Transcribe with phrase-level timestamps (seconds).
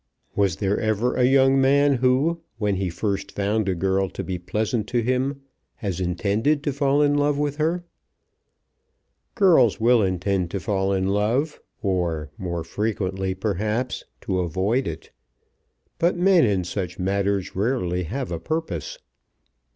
[0.35, 4.39] Was there ever a young man who, when he first found a girl to be
[4.39, 5.41] pleasant to him,
[5.75, 7.83] has intended to fall in love with her?
[9.35, 15.11] Girls will intend to fall in love, or, more frequently perhaps, to avoid it;
[15.99, 18.97] but men in such matters rarely have a purpose.